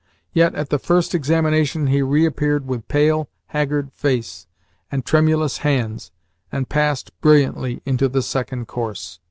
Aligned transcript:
Yet 0.33 0.55
at 0.55 0.69
the 0.71 0.79
first 0.79 1.13
examination 1.13 1.85
he 1.85 2.01
reappeared 2.01 2.65
with 2.65 2.87
pale, 2.87 3.29
haggard 3.49 3.93
face 3.93 4.47
and 4.91 5.05
tremulous 5.05 5.57
hands, 5.59 6.09
and 6.51 6.67
passed 6.67 7.11
brilliantly 7.21 7.83
into 7.85 8.07
the 8.09 8.23
second 8.23 8.65
course! 8.65 9.19